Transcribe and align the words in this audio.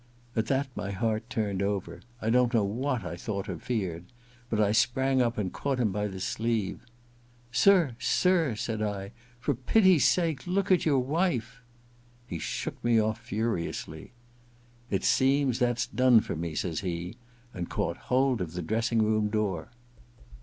At 0.35 0.47
that 0.47 0.67
my 0.75 0.89
heart 0.89 1.29
turned 1.29 1.61
over. 1.61 2.01
I 2.19 2.31
don't 2.31 2.55
know 2.55 2.63
what 2.63 3.03
I 3.05 3.15
thought 3.15 3.47
or 3.47 3.59
feared; 3.59 4.05
but 4.49 4.59
I 4.59 4.71
sprang 4.71 5.21
up 5.21 5.37
and 5.37 5.53
caught 5.53 5.79
him 5.79 5.91
by 5.91 6.07
the 6.07 6.19
sleeve. 6.19 6.77
^ 6.77 6.79
Sir, 7.55 7.95
sir/ 7.99 8.55
said 8.55 8.81
I,' 8.81 9.11
for 9.39 9.53
pity's 9.53 10.07
sake 10.07 10.47
look 10.47 10.71
at 10.71 10.87
your 10.87 10.97
wife!' 10.97 11.61
He 12.25 12.39
shook 12.39 12.83
me 12.83 12.99
off 12.99 13.19
furiously.' 13.21 14.11
It 14.89 15.03
seems 15.03 15.59
that's 15.59 15.85
done 15.85 16.21
for 16.21 16.35
me/ 16.35 16.55
says 16.55 16.79
he, 16.79 17.17
and 17.53 17.69
caught 17.69 17.97
hold 18.09 18.41
of 18.41 18.53
the 18.53 18.63
dressing 18.63 19.03
room 19.03 19.27
door. 19.27 19.69